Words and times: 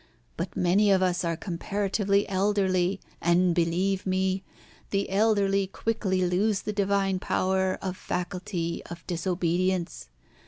But 0.35 0.57
many 0.57 0.89
of 0.89 1.03
us 1.03 1.23
are 1.23 1.37
comparatively 1.37 2.27
elderly, 2.27 2.99
and, 3.21 3.53
believe 3.53 4.07
me, 4.07 4.43
the 4.89 5.11
elderly 5.11 5.67
quickly 5.67 6.25
lose 6.25 6.61
the 6.61 6.73
divine 6.73 7.19
power 7.19 7.75
of 7.83 7.97
faculty 7.97 8.81
of 8.87 9.05
disobedience. 9.05 10.09